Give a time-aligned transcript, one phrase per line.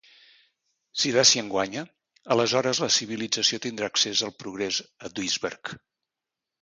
[1.01, 1.83] Si Dashian guanya,
[2.35, 5.77] aleshores la civilització tindrà accés al progrés a Duisberg.